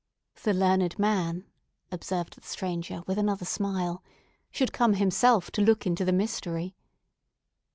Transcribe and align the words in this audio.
"The 0.41 0.55
learned 0.55 0.97
man," 0.97 1.45
observed 1.91 2.33
the 2.33 2.41
stranger 2.47 3.03
with 3.05 3.19
another 3.19 3.45
smile, 3.45 4.01
"should 4.49 4.73
come 4.73 4.95
himself 4.95 5.51
to 5.51 5.61
look 5.61 5.85
into 5.85 6.03
the 6.05 6.11
mystery." 6.11 6.75